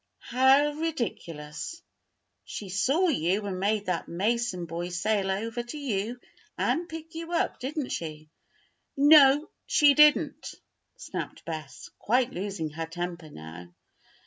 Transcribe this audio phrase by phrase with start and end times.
[0.33, 1.83] "How ridiculous!
[2.43, 6.19] She saw you and made that Mason boy sail over to you
[6.57, 8.27] and pick you up, didn't she?"
[8.97, 10.55] "No, she didn't!"
[10.95, 13.71] snapped Bess, quite losing her temper now.